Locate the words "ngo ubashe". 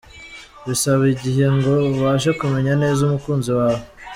1.55-2.29